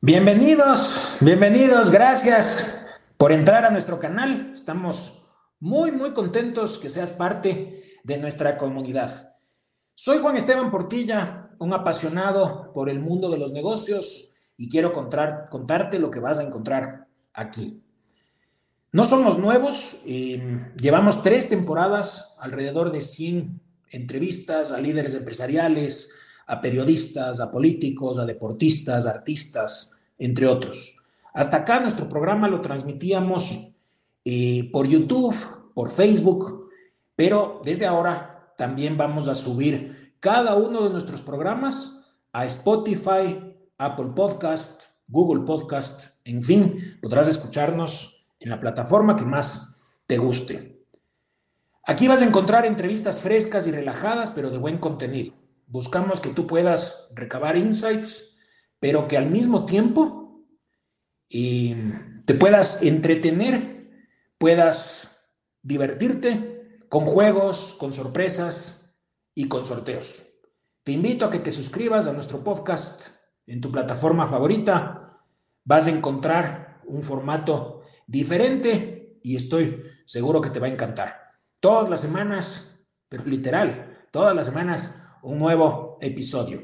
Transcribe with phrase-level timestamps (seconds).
[0.00, 4.52] Bienvenidos, bienvenidos, gracias por entrar a nuestro canal.
[4.54, 5.24] Estamos
[5.58, 9.33] muy, muy contentos que seas parte de nuestra comunidad.
[9.96, 15.48] Soy Juan Esteban Portilla, un apasionado por el mundo de los negocios y quiero contar,
[15.48, 17.80] contarte lo que vas a encontrar aquí.
[18.90, 26.10] No somos nuevos, llevamos tres temporadas, alrededor de 100 entrevistas a líderes empresariales,
[26.48, 31.04] a periodistas, a políticos, a deportistas, artistas, entre otros.
[31.32, 33.76] Hasta acá nuestro programa lo transmitíamos
[34.24, 35.36] eh, por YouTube,
[35.72, 36.68] por Facebook,
[37.14, 44.12] pero desde ahora también vamos a subir cada uno de nuestros programas a Spotify, Apple
[44.14, 50.86] Podcast, Google Podcast, en fin, podrás escucharnos en la plataforma que más te guste.
[51.86, 55.34] Aquí vas a encontrar entrevistas frescas y relajadas, pero de buen contenido.
[55.66, 58.36] Buscamos que tú puedas recabar insights,
[58.80, 60.42] pero que al mismo tiempo
[61.28, 61.74] y
[62.24, 63.90] te puedas entretener,
[64.38, 65.10] puedas
[65.62, 66.53] divertirte
[66.94, 68.94] con juegos, con sorpresas
[69.34, 70.34] y con sorteos.
[70.84, 73.16] Te invito a que te suscribas a nuestro podcast
[73.48, 75.18] en tu plataforma favorita.
[75.64, 81.32] Vas a encontrar un formato diferente y estoy seguro que te va a encantar.
[81.58, 86.62] Todas las semanas, pero literal, todas las semanas un nuevo episodio.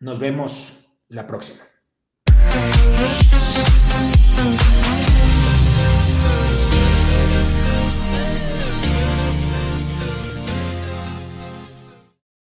[0.00, 1.62] Nos vemos la próxima.